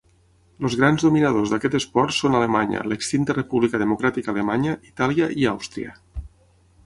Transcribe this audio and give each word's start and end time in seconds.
Els 0.67 0.75
grans 0.77 1.03
dominadors 1.07 1.51
d'aquest 1.53 1.75
esport 1.79 2.15
són 2.19 2.37
Alemanya, 2.39 2.81
l'extinta 2.93 3.35
República 3.39 3.81
Democràtica 3.83 4.33
Alemanya, 4.35 4.75
Itàlia 4.95 5.27
i 5.43 5.47
Àustria. 5.53 5.93